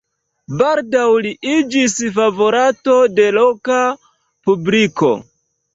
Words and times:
Baldaŭ 0.61 1.03
li 1.25 1.33
iĝis 1.51 1.95
favorato 2.17 2.99
de 3.21 3.29
loka 3.39 3.79
publiko. 4.51 5.17